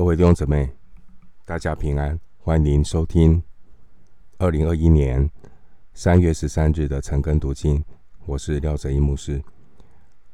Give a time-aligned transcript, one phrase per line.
[0.00, 0.72] 各位弟兄姊妹，
[1.44, 3.42] 大家平安，欢迎收听
[4.38, 5.30] 二零二一年
[5.92, 7.84] 三月十三日的晨更读经。
[8.24, 9.44] 我是廖哲一牧师。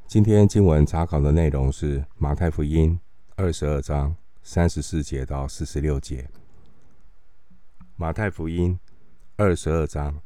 [0.07, 2.97] 今天经文查考的内容是马太福音
[3.35, 6.29] 二十二章三十四节到四十六节。
[7.97, 8.79] 马太福音
[9.35, 10.21] 二十二章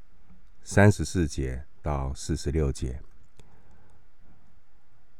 [0.62, 3.02] 三十四节到四十六节，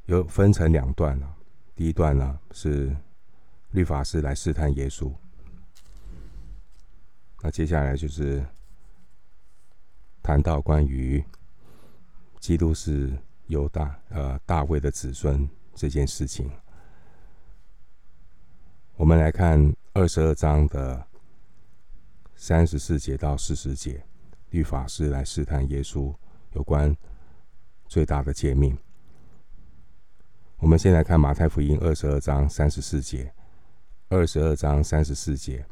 [0.06, 1.38] 有分成两段了。
[1.76, 2.96] 第一段呢是。
[3.72, 5.14] 律法师来试探耶稣，
[7.42, 8.46] 那接下来就是
[10.22, 11.24] 谈到关于
[12.40, 13.12] 基督是
[13.48, 16.52] 犹大呃大卫的子孙这件事情。
[18.98, 21.08] 我们来看二十二章的
[22.36, 24.04] 三十四节到四十节，
[24.50, 26.14] 律法师来试探耶稣
[26.54, 26.96] 有关
[27.88, 28.78] 最大的诫命。
[30.58, 33.34] 我们先来看马太福音二十二章三十四节。
[34.12, 35.66] 二十二章三十四节，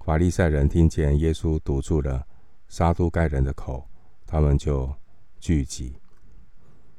[0.00, 2.26] 法利赛人听见耶稣堵住了
[2.66, 3.88] 撒都该人的口，
[4.26, 4.92] 他们就
[5.38, 5.96] 聚集，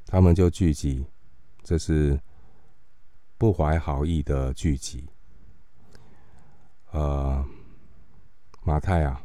[0.06, 1.04] 他们就聚集，
[1.62, 2.18] 这是
[3.36, 5.06] 不怀好意的聚集。
[6.92, 7.44] 呃，
[8.62, 9.22] 马太啊，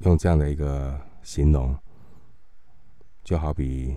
[0.00, 1.74] 用这样的一个形容，
[3.22, 3.96] 就好比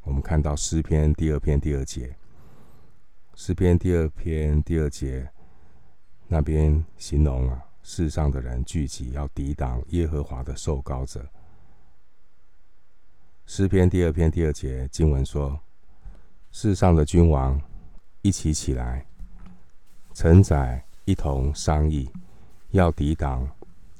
[0.00, 2.16] 我们看到诗篇第二篇第二节。
[3.34, 5.26] 诗篇第二篇第二节，
[6.28, 11.26] 那边形容啊，世上的人聚集要抵挡耶和华的受膏者。
[13.46, 15.58] 诗篇第二篇第二节经文说，
[16.50, 17.58] 世上的君王
[18.20, 19.06] 一起起来，
[20.12, 22.10] 臣宰一同商议，
[22.70, 23.50] 要抵挡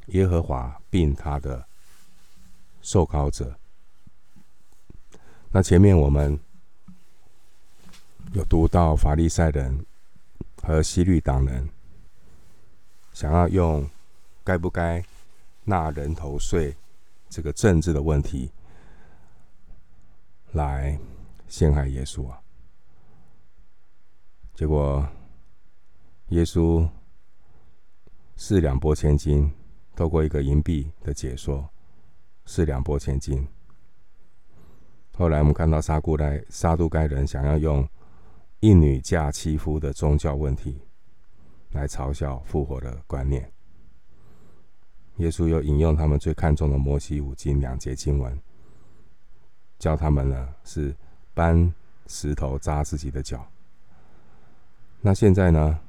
[0.09, 1.67] 耶和华并他的
[2.83, 3.59] 受膏者。
[5.51, 6.39] 那前面我们。
[8.35, 9.85] 有读到法利赛人
[10.63, 11.69] 和希律党人
[13.13, 13.87] 想要用
[14.43, 15.05] 该不该
[15.65, 16.75] 纳人头税
[17.29, 18.51] 这个政治的问题
[20.53, 20.99] 来
[21.47, 22.41] 陷害耶稣啊，
[24.55, 25.07] 结果
[26.29, 26.89] 耶稣
[28.37, 29.53] 四两拨千斤，
[29.95, 31.69] 透过一个银币的解说，
[32.47, 33.47] 四两拨千斤。
[35.19, 37.87] 后来我们看到撒都该撒都该人想要用。
[38.63, 40.81] 一女嫁七夫的宗教问题，
[41.73, 43.51] 来嘲笑复活的观念。
[45.17, 48.41] 耶稣又引用他们最看重的摩西五经两节经文，
[49.81, 50.95] 教他们呢是
[51.35, 51.75] 搬
[52.07, 53.45] 石头砸自己的脚。
[55.01, 55.81] 那现在呢，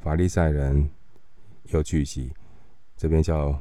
[0.00, 0.90] 法利赛人
[1.66, 2.34] 又聚集，
[2.96, 3.56] 这边叫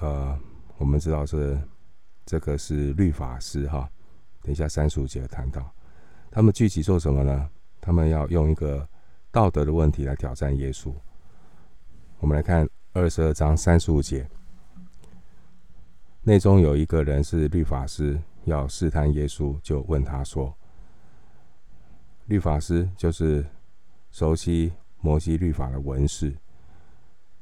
[0.00, 0.38] 呃，
[0.76, 1.58] 我们知道是
[2.26, 3.90] 这个是律法师哈。
[4.42, 5.72] 等一下三十五节谈到。
[6.36, 7.48] 他们聚集做什么呢？
[7.80, 8.86] 他们要用一个
[9.32, 10.92] 道德的问题来挑战耶稣。
[12.18, 14.28] 我们来看二十二章三十五节，
[16.24, 20.54] 内中有一个人是律法师，要试探耶稣，就问他说
[22.28, 23.42] ：“律法师就是
[24.10, 24.70] 熟悉
[25.00, 26.36] 摩西律法的文士，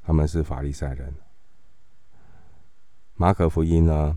[0.04, 1.12] 他们是法利赛人。”
[3.18, 4.16] 马可福音呢，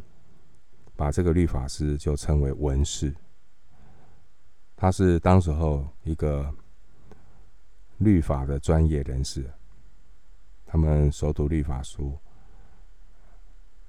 [0.96, 3.12] 把这个律法师就称为文士。
[4.80, 6.54] 他是当时候一个
[7.98, 9.52] 律法的专业人士，
[10.68, 12.16] 他们熟读律法书。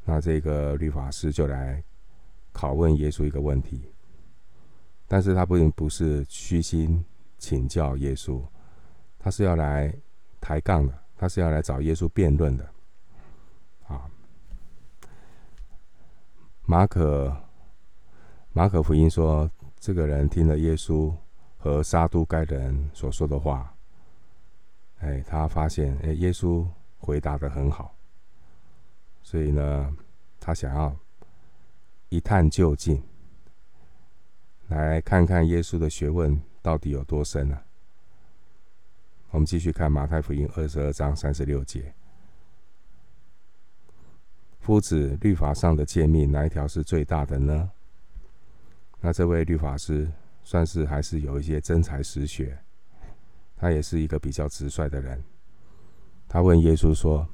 [0.03, 1.84] 那这个律法师就来
[2.54, 3.93] 拷问耶稣一个问题，
[5.06, 7.05] 但是他并不是虚心
[7.37, 8.43] 请教耶稣，
[9.19, 9.94] 他是要来
[10.41, 12.66] 抬杠的，他是要来找耶稣辩论的。
[13.88, 14.10] 啊，
[16.65, 17.37] 马可
[18.55, 19.50] 马可福音说。
[19.81, 21.15] 这个人听了耶稣
[21.56, 23.75] 和撒都该人所说的话，
[24.99, 26.66] 哎，他发现哎，耶稣
[26.99, 27.94] 回答的很好，
[29.22, 29.97] 所以呢，
[30.41, 30.94] 他想要
[32.09, 33.03] 一探究竟，
[34.69, 37.65] 来看看耶稣的学问到底有多深呢、啊？
[39.31, 41.94] 我们继续看马太福音二十二章三十六节：
[44.58, 47.70] 夫子，律法上的诫命，哪一条是最大的呢？
[49.00, 50.11] 那这位律法师
[50.43, 52.59] 算是还是有一些真才实学，
[53.56, 55.23] 他也是一个比较直率的人。
[56.27, 57.27] 他问耶稣说：“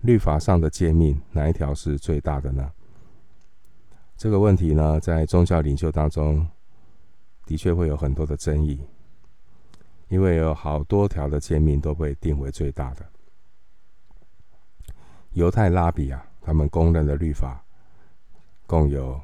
[0.00, 2.72] 律法上的诫命哪一条是最大的呢？”
[4.16, 6.48] 这个问题呢，在宗教领袖当中
[7.44, 8.80] 的确会有很多的争议，
[10.08, 13.06] 因为有好多条的诫命都被定为最大的。
[15.32, 17.62] 犹太拉比啊，他们公认的律法
[18.66, 19.20] 共有。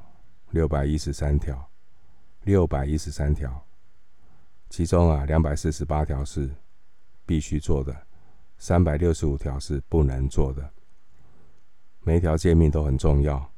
[0.51, 1.71] 六百一十三条，
[2.45, 3.67] 六百一十三条，
[4.71, 6.51] 其中啊，两百四十八条是
[7.25, 8.07] 必须做的，
[8.57, 10.73] 三百六十五条是不能做的。
[12.03, 13.53] 每一条诫命都很重要。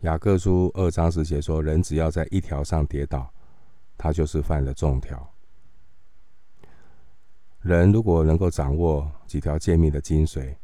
[0.00, 3.32] 雅各书二章十节说：“人只要在一条上跌倒，
[3.96, 5.32] 他就是犯了众条。”
[7.62, 10.54] 人如果能够掌握几条诫命的精髓，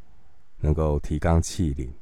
[0.58, 1.92] 能够提纲挈领，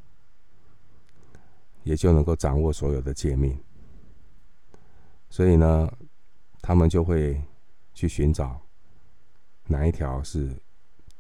[1.85, 3.59] 也就能够掌握所有的诫命。
[5.29, 5.91] 所以呢，
[6.61, 7.43] 他们就会
[7.95, 8.61] 去寻找
[9.67, 10.55] 哪一条是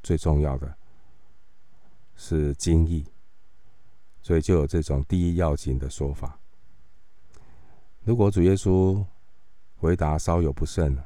[0.02, 0.76] 最重要的，
[2.14, 3.06] 是精义。
[4.22, 6.38] 所以就有这种第一要紧的说法。
[8.04, 9.04] 如果主耶稣
[9.76, 10.96] 回答稍有不慎，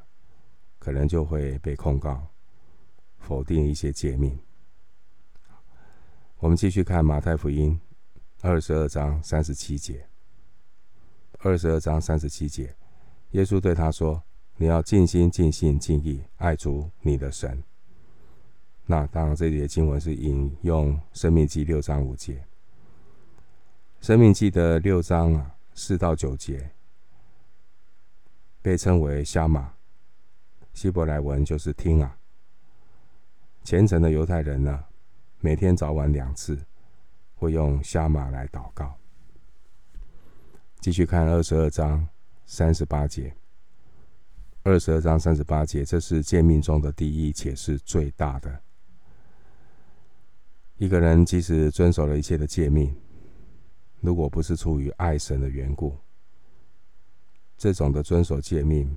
[0.79, 2.27] 可能就会被控告
[3.19, 4.39] 否定一些诫命。
[6.39, 7.81] 我们继续看马太福音
[8.49, 10.07] 二十二章三十七节。
[11.41, 12.73] 二十二章三十七节，
[13.33, 14.23] 耶稣对他说
[14.57, 17.61] ：“你要尽心、尽性、尽意爱主你的神。”
[18.87, 22.45] 那当然，这节经文是引用《生命记》六章五节。
[24.01, 26.71] 生命记的六章啊，四到九节
[28.63, 29.75] 被称为瞎马，
[30.73, 32.17] 希伯来文就是听啊。
[33.65, 34.85] 虔诚的犹太人呢，
[35.41, 36.57] 每天早晚两次
[37.37, 38.99] 会用夏玛来祷告。
[40.81, 42.07] 继续看二十二章
[42.45, 43.35] 三十八节，
[44.63, 48.61] 二十二章三十八节，这是诫命中的第一，且是最大的。
[50.77, 52.95] 一个人即使遵守了一切的诫命。
[54.01, 55.97] 如果不是出于爱神的缘故，
[57.57, 58.97] 这种的遵守诫命，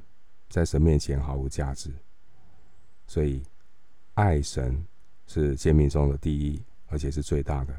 [0.50, 1.92] 在神面前毫无价值。
[3.08, 3.42] 所以，
[4.14, 4.86] 爱神
[5.26, 7.74] 是诫命中的第一，而且是最大的。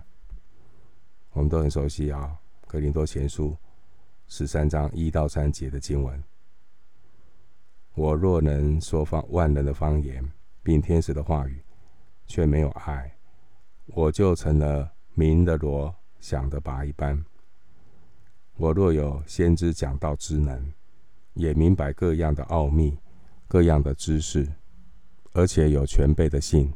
[1.33, 2.37] 我们都很熟悉啊，
[2.67, 3.49] 《格林多前书》
[4.27, 6.23] 十三章一到三节的经文：
[7.95, 10.29] 我若能说方万人的方言，
[10.63, 11.63] 并天使的话语，
[12.27, 13.17] 却没有爱，
[13.87, 15.95] 我就成了鸣的锣。
[16.21, 17.25] 响的鈸一般。
[18.59, 20.71] 我若有先知讲道之能，
[21.33, 22.99] 也明白各样的奥秘、
[23.49, 24.47] 各样的知识，
[25.33, 26.71] 而且有全备的信，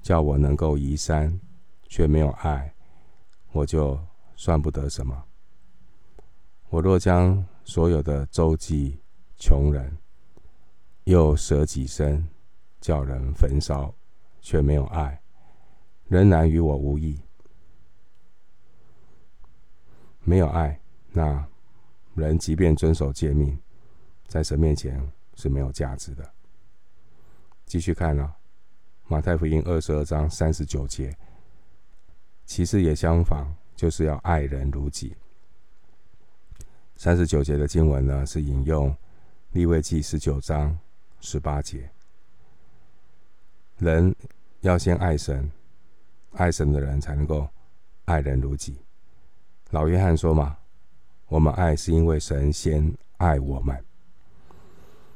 [0.00, 1.40] 叫我能够移山，
[1.88, 2.72] 却没有爱，
[3.52, 3.98] 我就
[4.34, 5.24] 算不得什么。
[6.70, 8.98] 我若将所有的周济
[9.36, 9.96] 穷人，
[11.04, 12.26] 又舍己身，
[12.80, 13.94] 叫人焚烧，
[14.40, 15.20] 却没有爱，
[16.08, 17.20] 仍然与我无益。
[20.24, 21.46] 没有爱，那
[22.14, 23.58] 人即便遵守诫命，
[24.26, 26.32] 在神面前是没有价值的。
[27.66, 28.36] 继续看呢、啊，
[29.08, 31.16] 马太福音二十二章三十九节，
[32.54, 35.16] 其实也相反，就是要爱人如己。
[36.96, 38.94] 三十九节的经文呢，是引用
[39.52, 40.78] 利未记十九章
[41.18, 41.88] 十八节，
[43.78, 44.14] 人
[44.60, 45.50] 要先爱神，
[46.32, 47.48] 爱神的人才能够
[48.04, 48.76] 爱人如己。
[49.70, 50.58] 老约翰说嘛
[51.28, 53.82] ：“我们爱是因为神先爱我们。”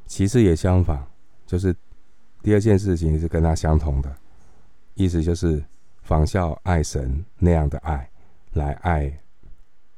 [0.08, 1.06] 其实也相反，
[1.46, 1.76] 就是
[2.42, 4.16] 第二件事情是跟他相同的，
[4.94, 5.62] 意思就是
[6.06, 8.08] 仿效爱神那样的爱，
[8.53, 9.12] 来爱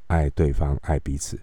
[0.07, 1.39] 爱对方，爱彼此。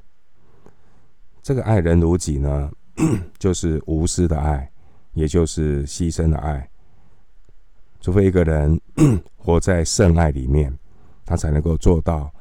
[1.43, 2.71] 这个爱人如己呢，
[3.37, 4.67] 就是无私的爱，
[5.13, 6.67] 也就是牺牲的爱。
[8.01, 8.81] 除非一个人
[9.37, 10.75] 活在圣爱里面，
[11.23, 12.33] 他才能够做到。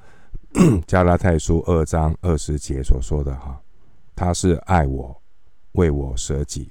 [0.86, 3.60] 加拉太书二章二十节所说的哈，
[4.16, 5.20] 他是爱我，
[5.72, 6.70] 为我舍己。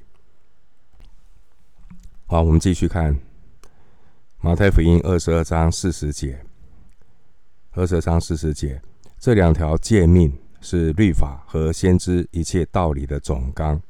[2.25, 3.15] 好，我们继续看
[4.45, 6.37] 马太福音二十二章四十节。
[7.71, 8.81] 二十二章四十节，
[9.17, 13.81] 这两条诫命是律法和先知一切道理的总纲。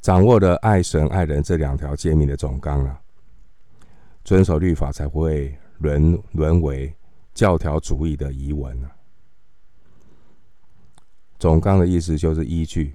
[0.00, 3.00] 掌握了爱神爱人这两条诫命的总纲啊，
[4.24, 6.92] 遵守律法才会沦沦为。
[7.32, 8.90] 教条主义的遗文啊，
[11.38, 12.92] 总纲的意思就是依据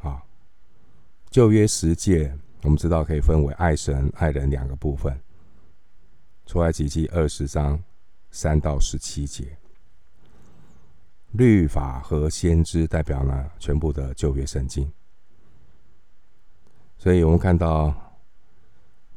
[0.00, 0.20] 啊。
[1.30, 5.18] 旧约十诫，我们知道可以分为爱神、爱人两个部分。
[6.46, 7.82] 出埃及记二十章
[8.30, 9.56] 三到十七节，
[11.32, 14.90] 律法和先知代表了全部的旧约圣经。
[16.98, 17.94] 所以我们看到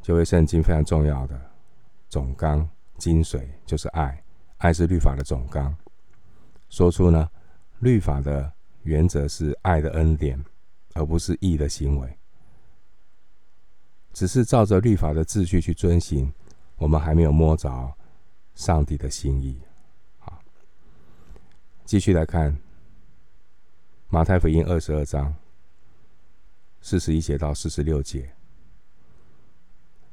[0.01, 1.39] 旧约圣经非常重要的
[2.09, 4.21] 总纲精髓就是爱。
[4.57, 5.75] 爱是律法的总纲，
[6.69, 7.29] 说出呢，
[7.79, 8.51] 律法的
[8.83, 10.43] 原则是爱的恩典，
[10.93, 12.17] 而不是义的行为。
[14.15, 16.31] 只是照着律法的秩序去遵行，
[16.77, 17.93] 我们还没有摸着
[18.53, 19.60] 上帝的心意。
[20.19, 20.41] 好，
[21.84, 22.57] 继续来看
[24.07, 25.36] 马太福音二十二章
[26.79, 28.31] 四十一节到四十六节。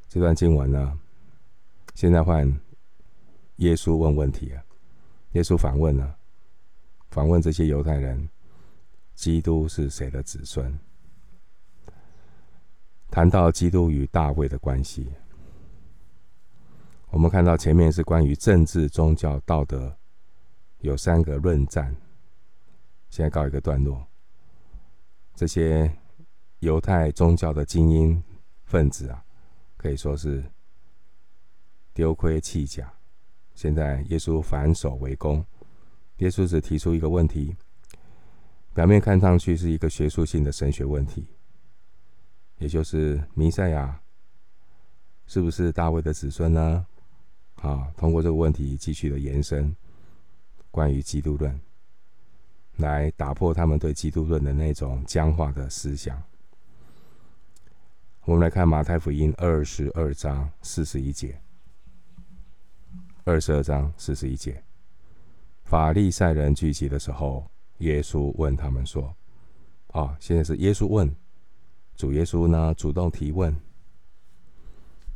[0.08, 0.98] 这段经文呢，
[1.94, 2.44] 现在换
[3.58, 4.64] 耶稣问问题啊，
[5.34, 6.18] 耶稣反问了，
[7.10, 8.28] 反问这些犹太人：
[9.14, 10.76] 基督是谁的子孙？
[13.12, 15.06] 谈到基督与大卫的关系，
[17.10, 19.94] 我们看到前面是关于政治、宗教、道德，
[20.78, 21.94] 有三个论战，
[23.10, 24.02] 现在告一个段落。
[25.34, 25.94] 这些
[26.60, 28.24] 犹太宗教的精英
[28.64, 29.22] 分子啊。
[29.76, 30.42] 可以说是
[31.92, 32.90] 丢盔弃甲。
[33.52, 35.44] 现在耶稣反手为攻，
[36.18, 37.54] 耶稣只提出一个问题，
[38.72, 41.26] 表面看上去是一个学术性的神学问题，
[42.58, 44.00] 也就是弥赛亚
[45.26, 46.86] 是不是大卫的子孙呢？
[47.56, 49.74] 啊，通过这个问题继续的延伸，
[50.70, 51.60] 关于基督论，
[52.76, 56.22] 来打破他们对基督论的那种僵化的思想。
[58.24, 61.40] 我们来看马太福音二十二章四十一节。
[63.24, 64.60] 二十二章四十一节，
[65.62, 69.14] 法利赛人聚集的时候，耶稣问他们说
[69.94, 71.14] ：“啊，现在是耶稣问，
[72.02, 73.56] 主耶稣呢主动提问，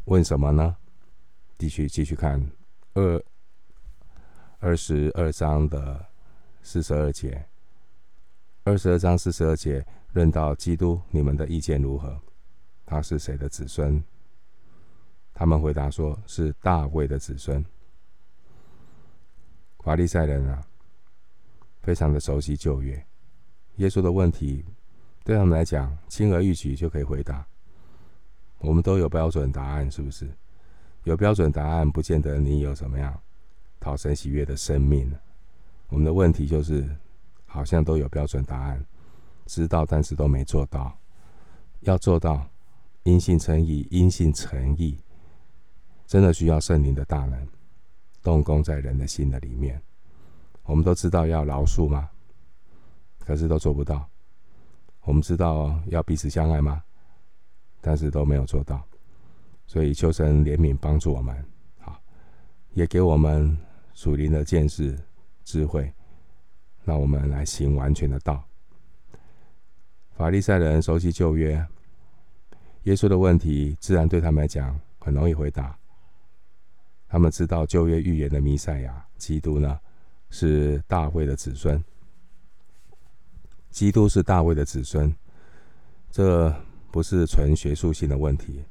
[0.04, 0.76] 问什么呢？
[1.58, 2.40] 继续继续看
[2.94, 3.24] 二
[4.60, 6.06] 二十二章的
[6.62, 7.44] 四十二节。
[8.62, 12.16] 二十二章四十二节，论到基督，你们的意见如何？”
[12.86, 14.00] 他是谁的子孙？
[15.34, 17.66] 他们回答说：“是大卫的子孙。”
[19.82, 20.64] 法利赛人啊，
[21.82, 23.04] 非常的熟悉旧约。
[23.78, 24.64] 耶稣的问题
[25.26, 27.44] 对他们来讲轻而易举就可以回答。
[28.58, 30.30] 我们都有标准答案，是不是？
[31.02, 33.12] 有标准答案，不见得你有什么样
[33.80, 35.12] 讨神喜悦的生命。
[35.88, 36.88] 我们的问题就是，
[37.44, 38.86] 好像都有标准答案，
[39.46, 40.96] 知道但是都没做到，
[41.80, 42.48] 要做到。
[43.02, 44.96] 因信称义，因信成义，
[46.06, 47.48] 真的需要圣灵的大能
[48.22, 49.82] 动工在人的心的里面。
[50.62, 52.08] 我们都知道要饶恕吗？
[53.18, 54.08] 可是都做不到。
[55.06, 56.82] 我们知道要彼此相爱吗？
[57.80, 58.82] 但是都没有做到。
[59.64, 61.44] 所以求神怜悯帮助我们，
[61.78, 61.96] 好，
[62.72, 63.56] 也给我们
[63.94, 64.98] 属灵的见识、
[65.44, 65.92] 智慧，
[66.84, 68.42] 让我们来行完全的道。
[70.16, 71.64] 法利赛人熟悉旧约。
[72.82, 75.78] 耶稣的问题自然对他们来讲很容易回答。
[77.06, 79.78] 他们知道旧约预言的弥赛亚基督呢，
[80.30, 81.82] 是大卫的子孙。
[83.76, 85.14] 基督是大卫的子孙，
[86.10, 86.50] 这
[86.90, 88.64] 不是纯学术性的问题。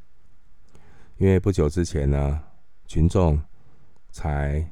[1.17, 2.41] 因为不久之前呢，
[2.87, 3.39] 群众
[4.11, 4.67] 才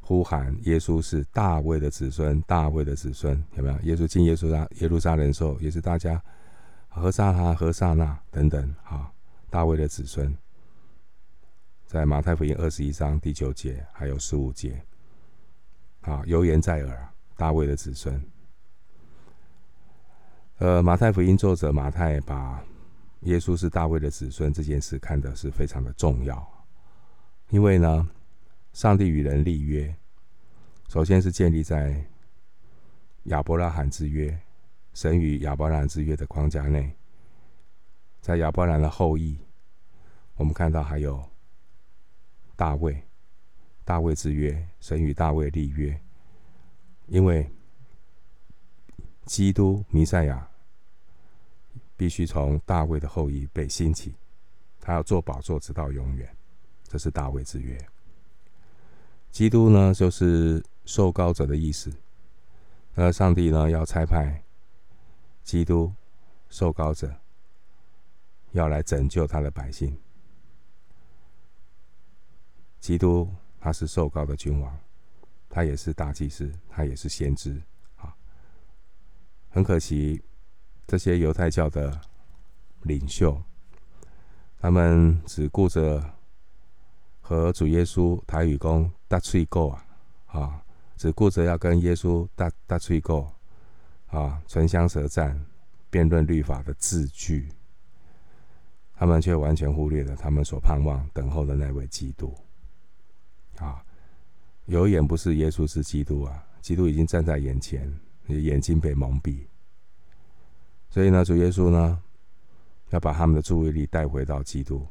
[0.00, 3.78] 呼喊耶稣是大卫的子孙，大卫的子孙有没有？
[3.82, 6.20] 耶稣进耶稣拉耶路撒冷的时候，也是大家。
[6.88, 9.08] 何沙哈、何沙那等等，啊，
[9.50, 10.36] 大卫的子孙，
[11.86, 14.82] 在马太福音二十一章第九节还有十五节，
[16.00, 18.20] 啊，犹言在耳，大卫的子孙。
[20.60, 22.62] 呃，马太福音作者马太把
[23.20, 26.46] 耶稣是大卫的子孙这件事看得是非常的重要，
[27.48, 28.06] 因为呢，
[28.74, 29.96] 上帝与人立约，
[30.86, 32.04] 首先是建立在
[33.24, 34.38] 亚伯拉罕之约。
[34.92, 36.94] 神与亚伯拉罕之约的框架内，
[38.20, 39.38] 在亚伯兰的后裔，
[40.34, 41.24] 我们看到还有
[42.54, 43.02] 大卫，
[43.82, 45.98] 大卫之约，神与大卫立约，
[47.06, 47.50] 因为
[49.24, 50.49] 基督弥赛亚
[52.00, 54.14] 必须从大卫的后裔被兴起，
[54.80, 56.34] 他要做宝座直到永远，
[56.84, 57.78] 这是大卫之约。
[59.30, 61.92] 基督呢，就是受膏者的意思，
[62.94, 64.42] 而上帝呢，要差派。
[65.42, 65.92] 基督
[66.48, 67.14] 受膏者
[68.52, 69.94] 要来拯救他的百姓。
[72.80, 73.30] 基督
[73.60, 74.74] 他是受膏的君王，
[75.50, 77.60] 他也是大祭司，他也是先知
[77.98, 78.16] 啊。
[79.50, 80.22] 很可惜，
[80.90, 82.00] 这些犹太教的
[82.82, 83.40] 领袖，
[84.60, 86.02] 他们只顾着
[87.20, 89.86] 和主耶稣台语讲“打嘴鼓”啊，
[90.26, 90.60] 啊，
[90.96, 93.24] 只顾着要跟耶稣打打嘴鼓。
[94.08, 95.40] 啊，唇枪舌战，
[95.90, 97.48] 辩论律法的字句，
[98.96, 102.34] 他们却完全忽略了他们所盼望等候的那位基督。
[103.58, 103.80] 啊，
[104.66, 109.46] 有眼不是耶稣是基督啊，基督已经站在眼前，眼睛被蒙蔽。
[110.90, 112.02] 所以呢，主耶稣呢，
[112.90, 114.86] 要把他们的注意力带回到基督，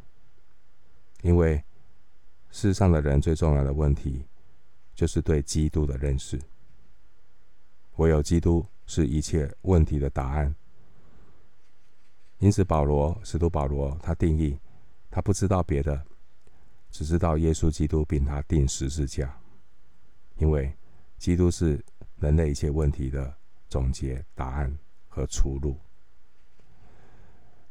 [1.22, 1.64] 因为
[2.50, 4.26] 世上的人最重要的问题，
[4.96, 6.40] 就是对基督的认识。
[7.98, 8.66] 唯有基督。
[8.92, 10.56] 是一切问题的答案。
[12.40, 14.58] 因此，保罗使徒保罗他定义，
[15.12, 16.04] 他不知道别的，
[16.90, 19.40] 只知道耶稣基督并他钉十字架，
[20.38, 20.76] 因为
[21.20, 21.80] 基督是
[22.18, 23.32] 人类一切问题的
[23.70, 24.76] 总结、答案
[25.08, 25.78] 和出路。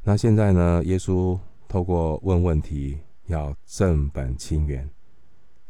[0.08, 0.82] 那现在呢？
[0.86, 1.38] 耶稣
[1.68, 4.88] 透过问问题，要正本清源，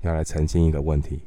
[0.02, 1.22] 要来澄清一个问题：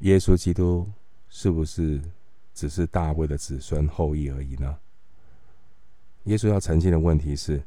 [0.00, 0.86] 耶稣基督
[1.30, 1.98] 是不是
[2.52, 4.78] 只是大卫的子孙后裔而已呢？
[6.24, 7.62] 耶稣要澄清的问题是：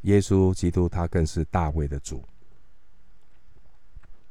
[0.00, 2.24] 耶稣基督他更是大卫的主。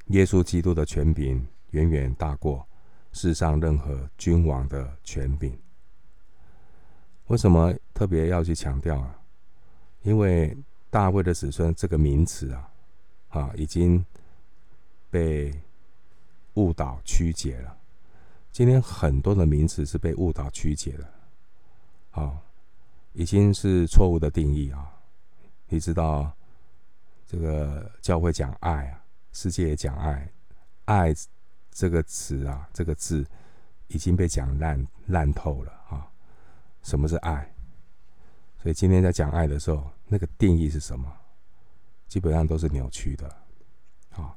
[0.07, 2.67] 耶稣基督的权柄远远大过
[3.13, 5.57] 世上任何君王的权柄。
[7.29, 9.19] 为什么特别要去强调啊？
[10.03, 10.55] 因为
[10.91, 12.71] 大卫的子孙这个名词啊，
[13.29, 14.05] 啊，已经
[15.09, 15.53] 被
[16.55, 17.75] 误导曲解了。
[18.51, 21.13] 今天很多的名词是被误导曲解的，
[22.11, 22.39] 啊。
[23.13, 24.87] 已经是错误的定义啊！
[25.67, 26.31] 你知道，
[27.25, 30.31] 这个教会讲爱啊，世界也讲爱，
[30.85, 31.13] 爱
[31.71, 33.25] 这个词啊，这个字
[33.87, 35.78] 已经被讲烂烂透了！
[36.81, 37.53] 什么是爱？
[38.61, 41.11] 所以今天在讲爱的时候，那个定义是什么？
[42.07, 43.27] 基本上都是扭曲的
[44.11, 44.35] 啊！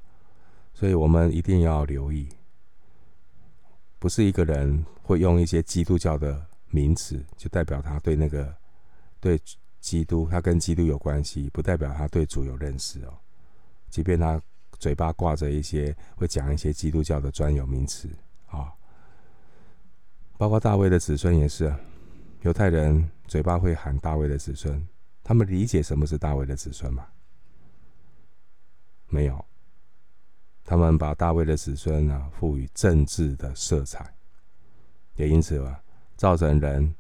[0.75, 2.29] 所以我们一定要留意，
[3.99, 8.55] 不是一个人会用一些基督教的名词，就代表他对那个。
[9.21, 9.41] 对
[9.79, 13.15] 基督，他跟基督有关系，不代表他对主有认识哦。
[13.89, 14.43] 即便他
[14.81, 18.09] 嘴巴挂着一些，会讲一些基督教的专有名词
[18.49, 18.75] 啊，
[20.37, 21.73] 包括大卫的子孙也是。
[22.43, 24.85] 犹太人嘴巴会喊大卫的子孙，
[25.23, 27.07] 他们理解什么是大卫的子孙吗？
[29.09, 29.45] 没有。
[30.65, 34.13] 他们把大卫的子孙呢赋予政治的色彩，
[35.15, 35.81] 也因此啊，
[36.17, 36.95] 造成人。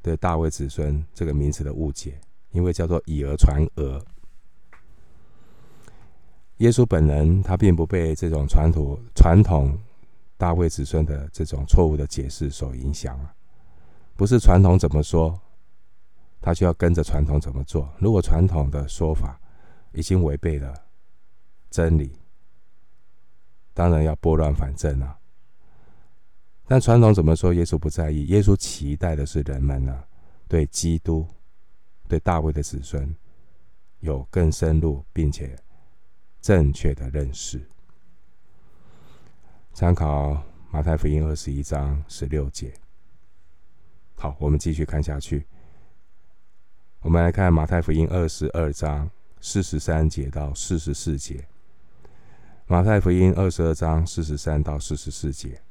[0.00, 2.18] 对大卫子孙这个名词的误解，
[2.52, 4.02] 因为叫做以讹传讹。
[6.58, 9.78] 耶稣本人他并不被这种传统传统
[10.38, 13.34] 大卫子孙的这种错误的解释所影响啊，
[14.18, 15.40] 不是传统怎么说，
[16.40, 17.88] 他就要跟着传统怎么做。
[18.00, 19.40] 如果传统的说法
[19.92, 20.74] 已经违背了
[21.70, 22.18] 真理，
[23.72, 25.16] 当然要拨乱反正啊。
[26.66, 28.24] 但传统怎么说，耶稣不在意。
[28.24, 30.02] 耶稣期待的是人们呢，
[30.48, 31.24] 对基督、
[32.08, 33.14] 对大卫的子孙
[34.00, 35.56] 有更深入并且
[36.40, 37.64] 正确的认识。
[39.72, 42.74] 参考马太福音二十一章十六节。
[44.20, 45.46] 好，我们继续看下去。
[47.02, 49.08] 我们来看马太福音二十二章
[49.40, 51.46] 四十三节到四十四节。
[52.66, 55.62] 马太福音二十二章四十三到四十四节。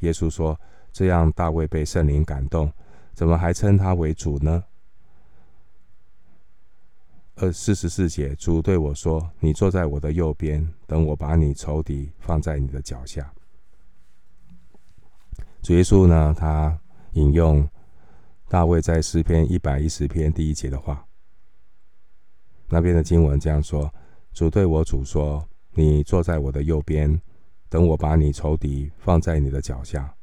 [0.00, 0.60] 耶稣说
[0.92, 2.70] ：“这样，大卫被圣灵感动，
[3.14, 4.62] 怎么还称他为主呢？”
[7.36, 13.32] 二四十四节，主对我说：“你坐在我的右边，等我把你仇敌放在你的脚下。”
[15.62, 16.78] 主耶稣呢，他
[17.16, 17.68] 引用
[18.48, 21.06] 大卫在诗篇一百一十篇第一节的话，
[22.68, 23.92] 那边的经文这样说
[24.32, 27.20] ：“主对我主说，你坐在我的右边。”
[27.68, 30.14] 等我把你仇敌放在你的脚下。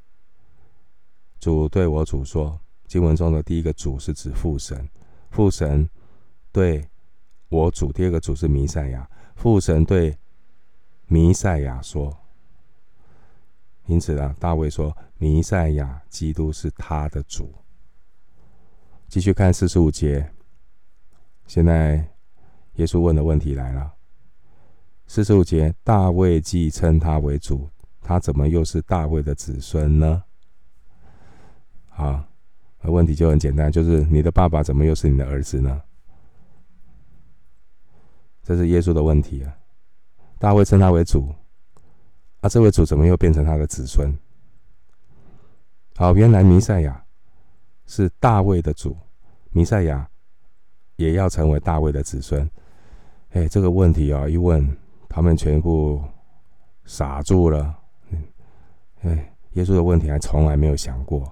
[1.42, 4.90] 主对我主说，经文中的第一个主是指父神，
[5.30, 5.88] 父神
[6.54, 6.88] 对
[7.50, 10.18] 我主，第二个主是弥赛亚，父神对
[11.08, 12.18] 弥赛亚说。
[13.86, 17.54] 因此呢，大卫说弥赛亚基督是他的主。
[19.08, 20.32] 继续看四十五节，
[21.46, 21.96] 现在
[22.76, 23.94] 耶稣问的问题来了。
[25.06, 27.70] 四十五节，大卫既称他为主，
[28.02, 30.24] 他怎么又是大卫的子孙呢？
[31.90, 32.24] 好，
[32.84, 35.82] 问题就很简单，就是你的爸爸怎么又是你的儿子呢？
[38.42, 39.56] 这是耶稣的问题啊。
[40.40, 41.34] 大卫称他为主，
[42.44, 44.14] 啊，这位主怎么又变成他的子孙？
[45.96, 47.04] 好，原来弥赛亚
[47.88, 48.96] 是大卫的主，
[49.52, 50.06] 弥赛亚
[50.98, 52.48] 也要成为大卫的子孙。
[53.30, 54.78] 哎，这个问题啊，一问。
[55.16, 56.04] 他们全部
[56.86, 57.78] 傻住了。
[59.04, 61.32] 哎，耶稣的问题还从来没有想过。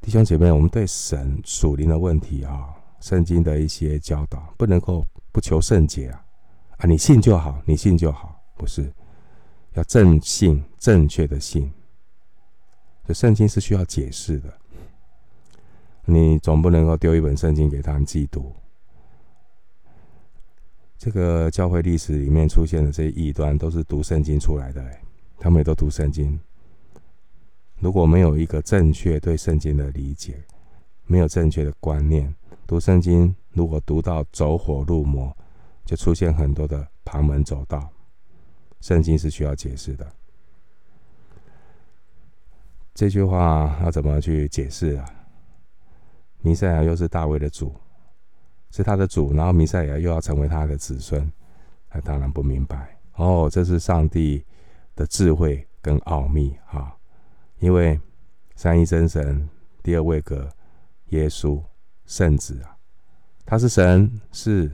[0.00, 6.24] 弟兄姐妹，我们对神属灵的问题啊，圣经的一些教导，不能够不求甚解啊！
[6.78, 8.90] 啊，你信就好，你信就好，不是
[9.74, 11.70] 要正信、正确的信。
[13.06, 14.52] 这圣经是需要解释的，
[16.06, 18.52] 你总不能够丢一本圣经给他们自己读。
[20.96, 24.82] 这个教会历史里面出现的这些异端，都是读圣经出来的。
[25.38, 26.40] 他们也都读圣经。
[27.78, 30.42] 如果没有一个正确对圣经的理解，
[31.04, 32.34] 没有正确的观念，
[32.66, 35.36] 读圣经如果读到走火入魔，
[35.84, 37.90] 就出现很多的旁门左道。
[38.84, 40.06] 圣经是需要解释的。
[42.92, 45.08] 这句话要怎么去解释啊？
[46.42, 47.74] 弥赛亚又是大卫的主，
[48.70, 51.32] 是他的主，然后弥赛亚又要成为他的子孙，
[51.88, 53.48] 他当然不明白哦。
[53.50, 54.44] 这是上帝
[54.94, 56.94] 的智慧跟奥秘哈，
[57.60, 57.98] 因为
[58.54, 59.48] 三一真神
[59.82, 60.46] 第二位格。
[61.08, 61.62] 耶稣
[62.06, 62.76] 圣子啊，
[63.46, 64.70] 他是神是，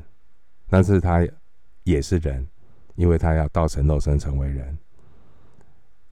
[0.68, 1.26] 但是他
[1.82, 2.48] 也是人，
[3.00, 4.76] 因为他要道成肉身成为人。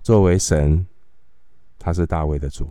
[0.01, 0.87] 作为神，
[1.79, 2.65] 他是大卫的主；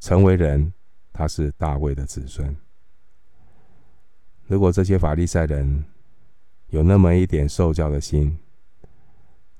[0.00, 0.72] 成为人，
[1.12, 2.56] 他是大卫的子孙。
[4.46, 5.84] 如果这些法利赛人
[6.68, 8.38] 有那么一点受教的心，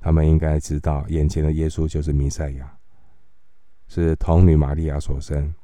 [0.00, 2.78] 他们应该知道，眼前的耶稣就是弥赛亚，
[3.86, 5.54] 是童女玛利亚所生。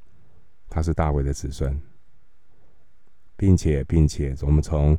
[0.69, 1.81] 他是大卫的子孙，
[3.35, 4.99] 并且，并且，我们从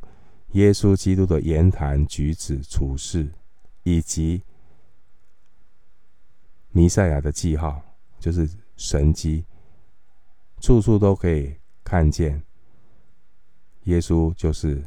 [0.54, 3.28] 耶稣基督的言谈举止处事，
[3.82, 4.42] 以及
[6.70, 7.82] 弥赛亚的记号，
[8.20, 9.44] 就是神迹，
[10.60, 12.40] 处处都可以看见
[13.84, 14.84] 耶稣就是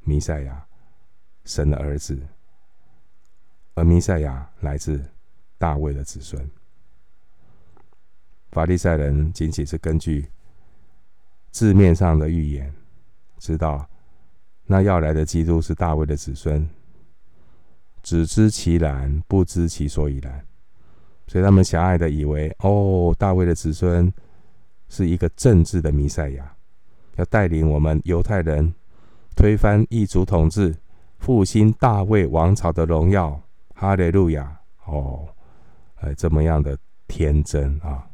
[0.00, 0.66] 弥赛亚，
[1.44, 2.16] 神的儿子，
[3.74, 5.04] 而弥赛亚来自
[5.58, 6.48] 大卫的子孙。
[8.50, 10.30] 法利赛人仅仅是根据
[11.50, 12.72] 字面上的预言，
[13.40, 13.88] 知道
[14.70, 16.68] 那要来的基督是大卫的子孙，
[18.02, 20.44] 只知其然，不知其所以然。
[21.26, 24.12] 所以他们狭隘的以为，哦，大卫的子孙
[24.88, 26.54] 是一个政治的弥赛亚，
[27.16, 28.74] 要带领我们犹太人
[29.34, 30.76] 推翻异族统治，
[31.18, 33.40] 复兴大卫王朝的荣耀。
[33.74, 34.60] 哈利路亚！
[34.86, 35.26] 哦，
[36.00, 36.76] 哎，这么样的
[37.06, 38.04] 天真啊！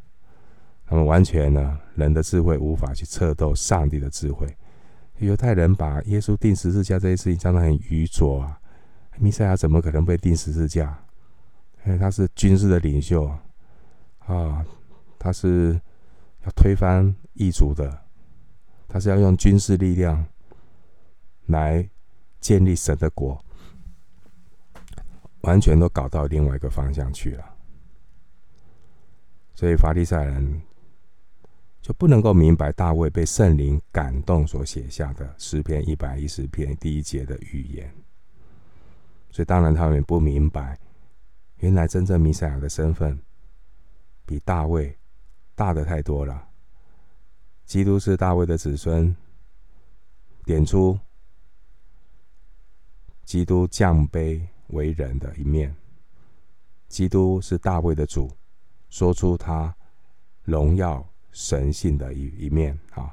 [0.85, 4.47] 他们完全呢，人的智慧无法去测透上帝的智慧。
[5.19, 8.61] 犹太人把耶稣钉十字架这些事情讲得很愚拙啊！
[9.19, 10.99] 弥赛亚怎么可能被钉十字架？
[11.87, 13.25] 因为他是军事的领袖
[14.27, 14.67] 啊，
[15.19, 15.81] 他是
[16.45, 18.03] 要推翻异族的，
[18.89, 20.27] 他是要用军事力量
[21.47, 21.89] 来
[22.41, 23.43] 建立神的国，
[25.43, 27.45] 完全都搞到另外一个方向去了。
[29.55, 30.61] 所以法利赛人。
[31.85, 37.95] 就不能够明白大卫被圣灵感动所写下的诗篇一百一十篇第一节的预言，
[39.31, 40.79] 所以当然他们也不明白，
[41.59, 43.21] 原来真正弥赛亚的身份
[44.25, 44.97] 比大卫
[45.55, 46.49] 大的太多了。
[47.67, 49.15] 基督是大卫的子孙，
[50.47, 50.99] 点出
[53.27, 55.71] 基督降卑为人的一面；
[56.89, 58.35] 基督是大卫的主，
[58.89, 59.77] 说出他
[60.45, 61.07] 荣耀。
[61.35, 63.13] 神性的一一面啊，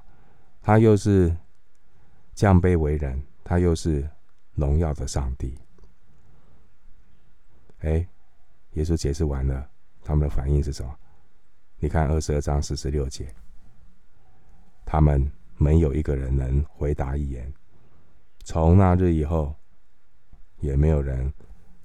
[0.62, 1.36] 他又是
[2.36, 4.08] 降卑为人，他又是
[4.54, 5.58] 荣耀的上帝。
[7.80, 8.08] 哎，
[8.74, 9.68] 耶稣解释完了，
[10.04, 10.96] 他们的反应是什么？
[11.80, 13.34] 你看二十二章四十六节，
[14.86, 17.52] 他们没有一个人能回答一言。
[18.44, 19.56] 从那日以后，
[20.60, 21.34] 也没有人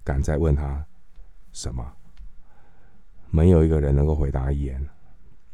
[0.05, 0.85] 敢再问他
[1.53, 1.90] 什么，
[3.31, 4.87] 没有一个人能够回答一言。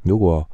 [0.02, 0.48] 如果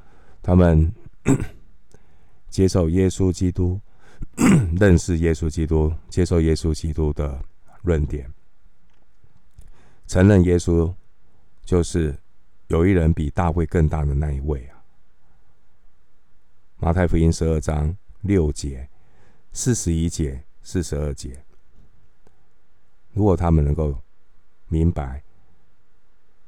[0.49, 0.91] 他们
[2.49, 3.79] 接受耶稣基督，
[4.81, 7.39] 认识耶稣基督，接受耶稣基督的
[7.83, 8.33] 论点，
[10.07, 10.91] 承认耶稣
[11.67, 12.19] 就是
[12.69, 14.83] 有一人比大卫更大的那一位啊。
[16.79, 18.89] 马太福音十二章六节、
[19.53, 21.45] 四十一节、四十二节，
[23.13, 23.95] 如果他们能够
[24.69, 25.23] 明白，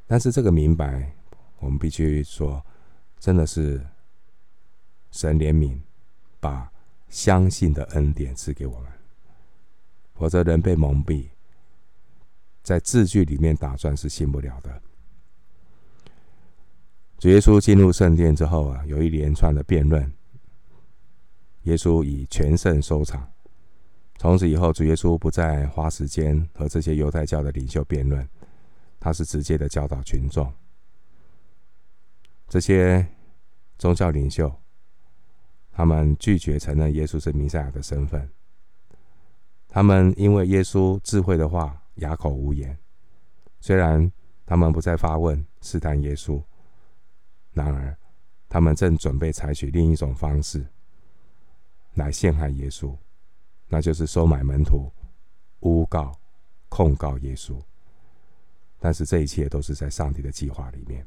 [0.06, 1.14] 但是这个明白，
[1.58, 2.64] 我们必须说。
[3.20, 3.87] 真的是
[5.12, 5.78] 神怜悯，
[6.40, 6.72] 把
[7.09, 8.90] 相信的恩典赐给我们，
[10.14, 11.28] 否则人被蒙蔽，
[12.62, 14.83] 在字句里面打转是信不了的。
[17.18, 20.11] 主耶稣进入圣殿之后啊，有一连串的辩论，
[21.64, 23.30] 耶稣以全胜收场。
[24.16, 28.26] 从此以后，主耶稣不再花时间和这些犹太教的领袖辩论，
[28.98, 30.50] 他是直接的教导群众。
[32.50, 33.06] 这些
[33.78, 34.52] 宗教领袖，
[35.70, 38.28] 他们拒绝承认耶稣是弥赛亚的身份。
[39.68, 42.76] 他们因为耶稣智慧的话哑口无言。
[43.60, 44.10] 虽然
[44.44, 46.42] 他们不再发问试探耶稣，
[47.52, 47.96] 然而
[48.48, 50.66] 他们正准备采取另一种方式
[51.94, 52.96] 来陷害耶稣，
[53.68, 54.90] 那就是收买门徒、
[55.60, 56.18] 诬告、
[56.68, 57.56] 控告耶稣。
[58.80, 61.06] 但是这一切都是在上帝的计划里面。